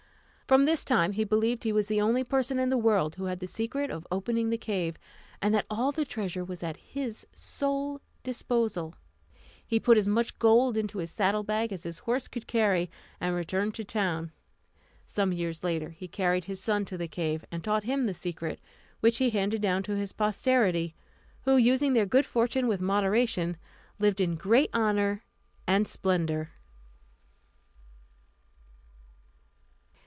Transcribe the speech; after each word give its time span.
From 0.47 0.65
this 0.65 0.83
time 0.83 1.13
he 1.13 1.23
believed 1.23 1.63
he 1.63 1.71
was 1.71 1.87
the 1.87 2.01
only 2.01 2.25
person 2.25 2.59
in 2.59 2.67
the 2.67 2.77
world 2.77 3.15
who 3.15 3.23
had 3.23 3.39
the 3.39 3.47
secret 3.47 3.89
of 3.89 4.05
opening 4.11 4.49
the 4.49 4.57
cave, 4.57 4.97
and 5.41 5.55
that 5.55 5.65
all 5.69 5.93
the 5.93 6.03
treasure 6.03 6.43
was 6.43 6.61
at 6.61 6.75
his 6.75 7.25
sole 7.33 8.01
disposal. 8.21 8.93
He 9.65 9.79
put 9.79 9.97
as 9.97 10.09
much 10.09 10.37
gold 10.39 10.75
into 10.75 10.97
his 10.97 11.09
saddle 11.09 11.43
bag 11.43 11.71
as 11.71 11.83
his 11.83 11.99
horse 11.99 12.27
would 12.35 12.47
carry, 12.47 12.91
and 13.21 13.33
returned 13.33 13.75
to 13.75 13.85
town. 13.85 14.33
Some 15.07 15.31
years 15.31 15.63
later 15.63 15.91
he 15.91 16.09
carried 16.09 16.43
his 16.43 16.59
son 16.59 16.83
to 16.83 16.97
the 16.97 17.07
cave 17.07 17.45
and 17.49 17.63
taught 17.63 17.85
him 17.85 18.05
the 18.05 18.13
secret, 18.13 18.59
which 18.99 19.19
he 19.19 19.29
handed 19.29 19.61
down 19.61 19.83
to 19.83 19.95
his 19.95 20.11
posterity, 20.11 20.93
who, 21.43 21.55
using 21.55 21.93
their 21.93 22.05
good 22.05 22.25
fortune 22.25 22.67
with 22.67 22.81
moderation, 22.81 23.55
lived 23.99 24.19
in 24.19 24.35
great 24.35 24.69
honour 24.73 25.23
and 25.65 25.87
splendour. 25.87 26.49